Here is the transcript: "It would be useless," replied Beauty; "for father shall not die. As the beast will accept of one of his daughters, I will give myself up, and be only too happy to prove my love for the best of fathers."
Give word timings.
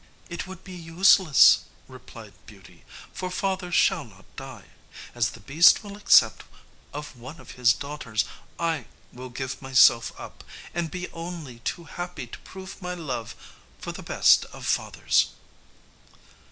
"It 0.31 0.47
would 0.47 0.63
be 0.63 0.73
useless," 0.73 1.59
replied 1.87 2.33
Beauty; 2.47 2.83
"for 3.13 3.29
father 3.29 3.71
shall 3.71 4.03
not 4.03 4.25
die. 4.35 4.65
As 5.13 5.29
the 5.29 5.39
beast 5.39 5.83
will 5.83 5.95
accept 5.95 6.41
of 6.91 7.15
one 7.15 7.39
of 7.39 7.51
his 7.51 7.71
daughters, 7.71 8.25
I 8.57 8.87
will 9.13 9.29
give 9.29 9.61
myself 9.61 10.11
up, 10.19 10.43
and 10.73 10.89
be 10.89 11.07
only 11.11 11.59
too 11.59 11.83
happy 11.83 12.25
to 12.25 12.39
prove 12.39 12.81
my 12.81 12.95
love 12.95 13.35
for 13.77 13.91
the 13.91 14.01
best 14.01 14.45
of 14.45 14.65
fathers." 14.65 15.27